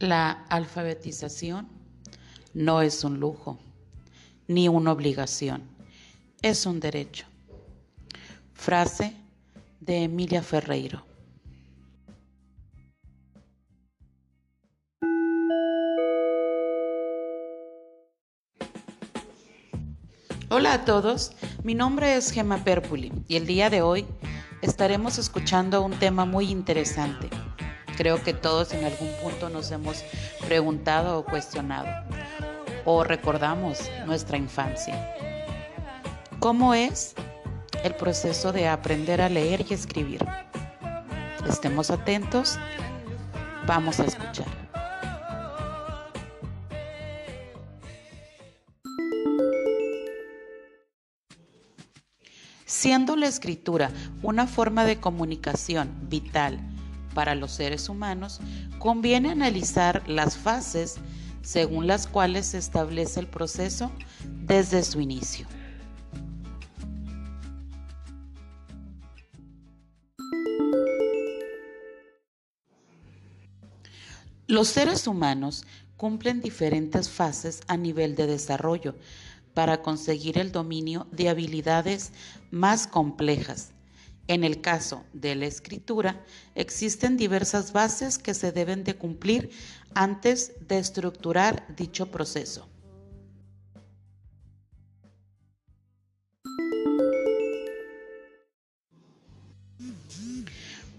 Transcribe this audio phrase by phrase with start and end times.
[0.00, 1.66] La alfabetización
[2.54, 3.58] no es un lujo
[4.46, 5.62] ni una obligación,
[6.40, 7.26] es un derecho.
[8.54, 9.16] Frase
[9.80, 11.04] de Emilia Ferreiro.
[20.48, 21.32] Hola a todos,
[21.64, 24.06] mi nombre es Gemma Perpuli y el día de hoy
[24.62, 27.28] estaremos escuchando un tema muy interesante.
[27.98, 30.04] Creo que todos en algún punto nos hemos
[30.46, 31.88] preguntado o cuestionado
[32.84, 35.16] o recordamos nuestra infancia.
[36.38, 37.16] ¿Cómo es
[37.82, 40.24] el proceso de aprender a leer y escribir?
[41.48, 42.56] Estemos atentos,
[43.66, 44.46] vamos a escuchar.
[52.64, 53.90] Siendo la escritura
[54.22, 56.60] una forma de comunicación vital
[57.14, 58.40] para los seres humanos,
[58.78, 60.96] conviene analizar las fases
[61.42, 63.90] según las cuales se establece el proceso
[64.44, 65.46] desde su inicio.
[74.46, 75.66] Los seres humanos
[75.98, 78.94] cumplen diferentes fases a nivel de desarrollo
[79.52, 82.12] para conseguir el dominio de habilidades
[82.50, 83.72] más complejas.
[84.28, 86.22] En el caso de la escritura,
[86.54, 89.50] existen diversas bases que se deben de cumplir
[89.94, 92.68] antes de estructurar dicho proceso.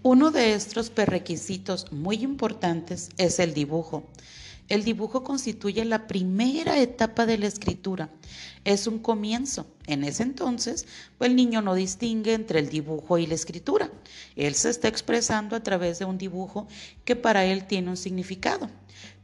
[0.02, 4.08] Uno de estos prerequisitos muy importantes es el dibujo.
[4.70, 8.08] El dibujo constituye la primera etapa de la escritura.
[8.64, 9.66] Es un comienzo.
[9.88, 10.86] En ese entonces,
[11.18, 13.90] pues, el niño no distingue entre el dibujo y la escritura.
[14.36, 16.68] Él se está expresando a través de un dibujo
[17.04, 18.70] que para él tiene un significado.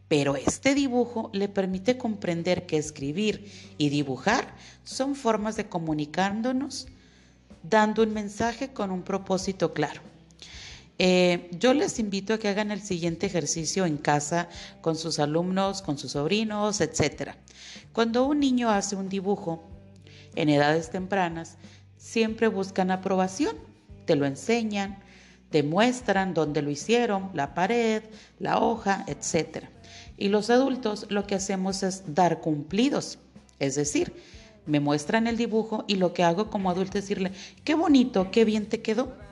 [0.09, 3.49] Pero este dibujo le permite comprender que escribir
[3.79, 4.53] y dibujar
[4.83, 6.89] son formas de comunicándonos,
[7.62, 10.01] dando un mensaje con un propósito claro.
[10.99, 14.49] Eh, yo les invito a que hagan el siguiente ejercicio en casa
[14.81, 17.33] con sus alumnos, con sus sobrinos, etc.
[17.93, 19.62] Cuando un niño hace un dibujo
[20.35, 21.59] en edades tempranas,
[21.99, 23.56] siempre buscan aprobación,
[24.06, 24.99] te lo enseñan,
[25.51, 28.03] te muestran dónde lo hicieron, la pared,
[28.39, 29.67] la hoja, etc.
[30.17, 33.19] Y los adultos lo que hacemos es dar cumplidos,
[33.59, 34.15] es decir,
[34.65, 37.33] me muestran el dibujo y lo que hago como adulto es decirle,
[37.65, 39.25] qué bonito, qué bien te quedó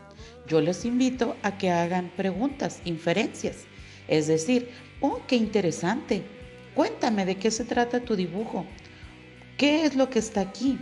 [0.47, 3.65] yo les invito a que hagan preguntas, inferencias.
[4.09, 6.23] Es decir, oh, qué interesante.
[6.75, 8.67] Cuéntame de qué se trata tu dibujo.
[9.57, 10.79] ¿Qué es lo que está aquí?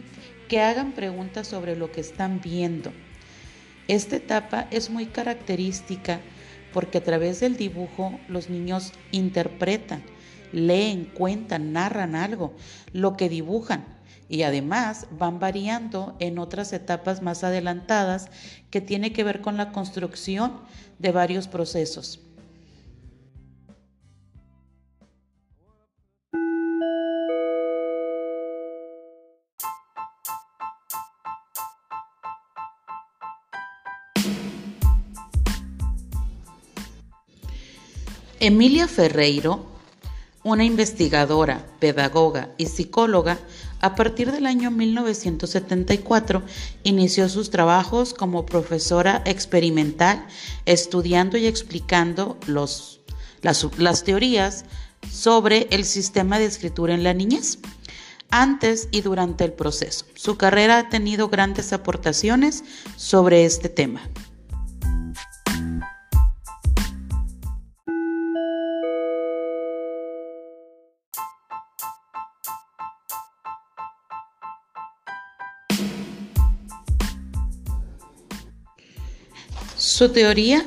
[0.48, 2.92] Que hagan preguntas sobre lo que están viendo.
[3.88, 6.20] Esta etapa es muy característica
[6.72, 10.02] porque a través del dibujo los niños interpretan,
[10.52, 12.54] leen, cuentan, narran algo,
[12.92, 13.84] lo que dibujan
[14.28, 18.28] y además van variando en otras etapas más adelantadas
[18.70, 20.60] que tiene que ver con la construcción
[20.98, 22.20] de varios procesos.
[38.44, 39.64] Emilia Ferreiro,
[40.42, 43.38] una investigadora, pedagoga y psicóloga,
[43.82, 46.42] a partir del año 1974
[46.84, 50.24] inició sus trabajos como profesora experimental,
[50.64, 54.64] estudiando y explicando las teorías
[55.10, 57.58] sobre el sistema de escritura en la niñez
[58.30, 60.06] antes y durante el proceso.
[60.14, 62.64] Su carrera ha tenido grandes aportaciones
[62.96, 64.00] sobre este tema.
[80.02, 80.66] Su teoría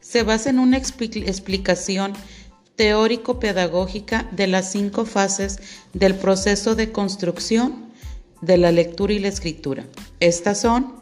[0.00, 2.14] se basa en una explicación
[2.76, 5.58] teórico-pedagógica de las cinco fases
[5.92, 7.92] del proceso de construcción
[8.40, 9.84] de la lectura y la escritura.
[10.18, 10.94] Estas son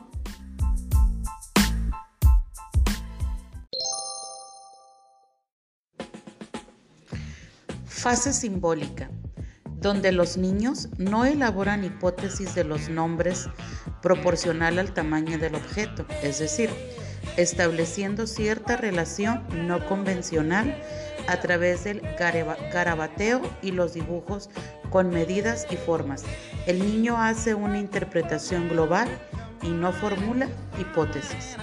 [7.87, 9.09] fase simbólica,
[9.81, 13.49] donde los niños no elaboran hipótesis de los nombres
[14.03, 16.69] proporcional al tamaño del objeto, es decir,
[17.37, 20.77] estableciendo cierta relación no convencional
[21.29, 22.03] a través del
[22.73, 24.51] carabateo y los dibujos
[24.91, 26.25] con medidas y formas.
[26.67, 29.09] El niño hace una interpretación global
[29.63, 30.49] y no formula
[30.79, 31.57] hipótesis.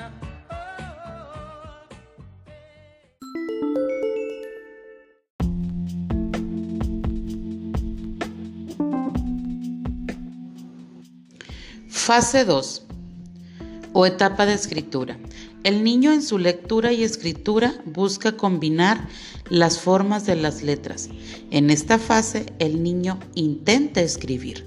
[11.90, 12.88] Fase 2
[13.94, 15.18] o etapa de escritura.
[15.64, 19.10] El niño en su lectura y escritura busca combinar
[19.50, 21.10] las formas de las letras.
[21.52, 24.66] En esta fase el niño intenta escribir.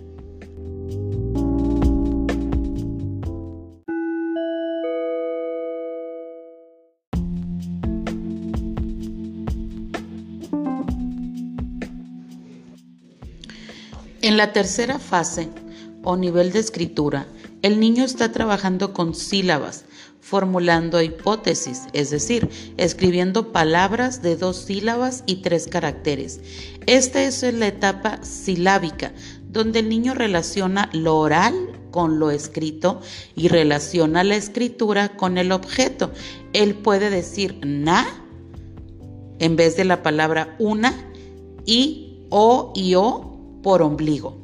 [14.21, 15.49] En la tercera fase
[16.05, 17.27] o nivel de escritura,
[17.63, 19.85] el niño está trabajando con sílabas,
[20.21, 26.41] formulando hipótesis, es decir, escribiendo palabras de dos sílabas y tres caracteres.
[26.87, 29.13] Esta es la etapa silábica,
[29.49, 31.55] donde el niño relaciona lo oral
[31.91, 33.01] con lo escrito
[33.37, 36.11] y relaciona la escritura con el objeto.
[36.53, 38.07] Él puede decir na
[39.39, 40.95] en vez de la palabra una
[41.67, 44.42] y o y o por ombligo.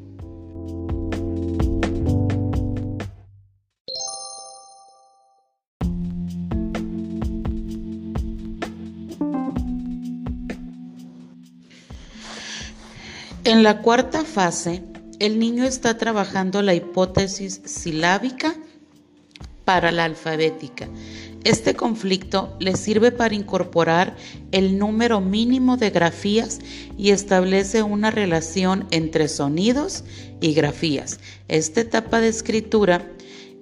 [13.48, 14.82] En la cuarta fase,
[15.20, 18.54] el niño está trabajando la hipótesis silábica
[19.64, 20.86] para la alfabética.
[21.44, 24.16] Este conflicto le sirve para incorporar
[24.52, 26.58] el número mínimo de grafías
[26.98, 30.04] y establece una relación entre sonidos
[30.42, 31.18] y grafías.
[31.48, 33.10] Esta etapa de escritura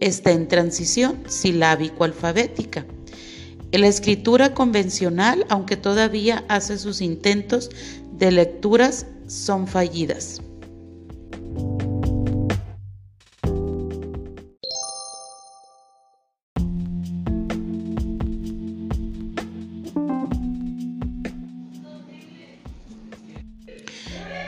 [0.01, 2.87] está en transición silábico-alfabética.
[3.71, 7.71] La escritura convencional, aunque todavía hace sus intentos
[8.19, 10.41] de lecturas, son fallidas.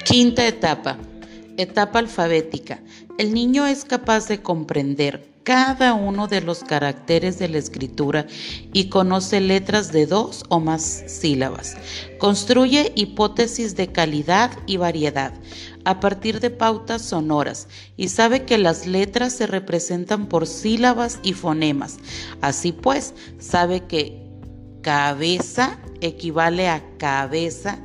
[0.04, 0.96] Quinta etapa,
[1.58, 2.80] etapa alfabética.
[3.18, 8.26] El niño es capaz de comprender cada uno de los caracteres de la escritura
[8.74, 11.74] y conoce letras de dos o más sílabas.
[12.18, 15.32] Construye hipótesis de calidad y variedad
[15.86, 21.32] a partir de pautas sonoras y sabe que las letras se representan por sílabas y
[21.32, 21.96] fonemas.
[22.42, 24.20] Así pues, sabe que
[24.82, 27.78] cabeza equivale a cabeza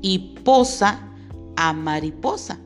[0.00, 1.06] y posa
[1.58, 2.58] a mariposa.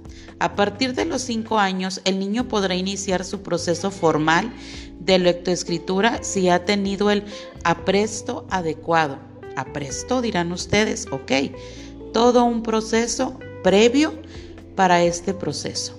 [0.44, 4.52] A partir de los cinco años, el niño podrá iniciar su proceso formal
[5.00, 7.24] de lectoescritura si ha tenido el
[7.64, 9.18] apresto adecuado.
[9.56, 11.32] Apresto, dirán ustedes, ok.
[12.12, 14.12] Todo un proceso previo
[14.76, 15.96] para este proceso.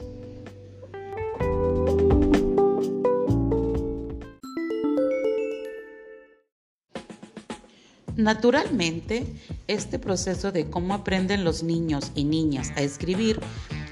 [8.15, 9.25] Naturalmente,
[9.67, 13.39] este proceso de cómo aprenden los niños y niñas a escribir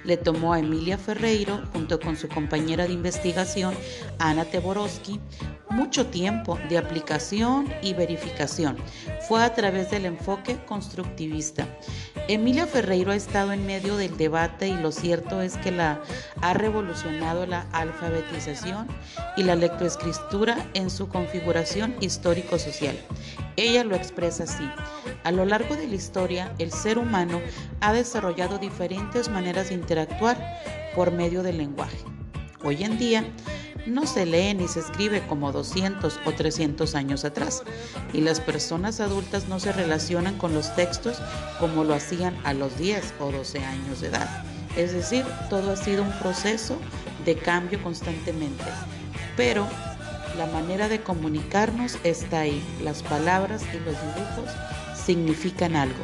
[0.03, 3.73] le tomó a Emilia Ferreiro, junto con su compañera de investigación,
[4.19, 5.19] Ana Teborowski,
[5.69, 8.77] mucho tiempo de aplicación y verificación.
[9.27, 11.67] Fue a través del enfoque constructivista.
[12.27, 16.01] Emilia Ferreiro ha estado en medio del debate y lo cierto es que la
[16.41, 18.87] ha revolucionado la alfabetización
[19.35, 22.97] y la lectoescritura en su configuración histórico-social.
[23.57, 24.69] Ella lo expresa así.
[25.23, 27.39] A lo largo de la historia, el ser humano
[27.79, 30.37] ha desarrollado diferentes maneras de interactuar
[30.95, 31.97] por medio del lenguaje.
[32.61, 33.23] Hoy en día,
[33.85, 37.63] no se lee ni se escribe como 200 o 300 años atrás
[38.13, 41.21] y las personas adultas no se relacionan con los textos
[41.59, 44.43] como lo hacían a los 10 o 12 años de edad.
[44.75, 46.77] Es decir, todo ha sido un proceso
[47.25, 48.63] de cambio constantemente.
[49.37, 49.67] Pero
[50.37, 52.63] la manera de comunicarnos está ahí.
[52.83, 54.49] Las palabras y los dibujos
[55.05, 56.03] significan algo.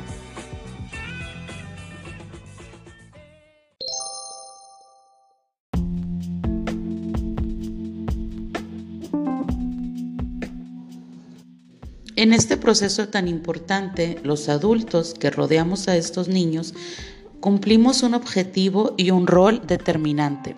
[12.16, 16.74] En este proceso tan importante, los adultos que rodeamos a estos niños
[17.40, 20.58] cumplimos un objetivo y un rol determinante.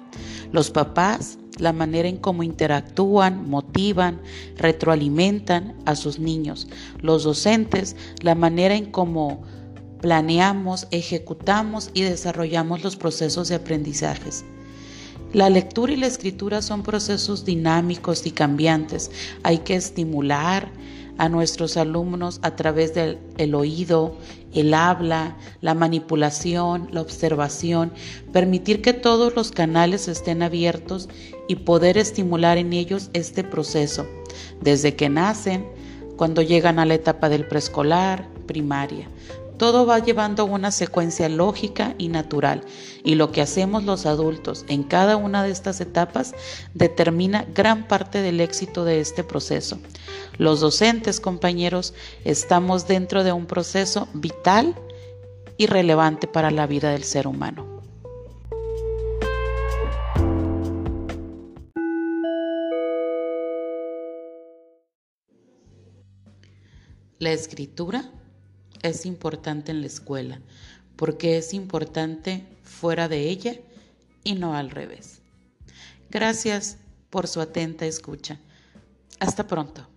[0.51, 4.19] Los papás la manera en cómo interactúan, motivan,
[4.57, 6.67] retroalimentan a sus niños.
[6.99, 9.43] Los docentes, la manera en cómo
[10.01, 14.43] planeamos, ejecutamos y desarrollamos los procesos de aprendizajes.
[15.33, 19.11] La lectura y la escritura son procesos dinámicos y cambiantes.
[19.43, 20.71] Hay que estimular,
[21.21, 24.17] a nuestros alumnos a través del oído,
[24.55, 27.93] el habla, la manipulación, la observación,
[28.33, 31.09] permitir que todos los canales estén abiertos
[31.47, 34.07] y poder estimular en ellos este proceso,
[34.61, 35.67] desde que nacen,
[36.17, 39.07] cuando llegan a la etapa del preescolar, primaria.
[39.61, 42.63] Todo va llevando una secuencia lógica y natural
[43.03, 46.33] y lo que hacemos los adultos en cada una de estas etapas
[46.73, 49.77] determina gran parte del éxito de este proceso.
[50.39, 51.93] Los docentes, compañeros,
[52.25, 54.73] estamos dentro de un proceso vital
[55.57, 57.83] y relevante para la vida del ser humano.
[67.19, 68.11] La escritura
[68.83, 70.41] es importante en la escuela
[70.95, 73.55] porque es importante fuera de ella
[74.23, 75.19] y no al revés.
[76.09, 76.77] Gracias
[77.09, 78.39] por su atenta escucha.
[79.19, 79.90] Hasta pronto.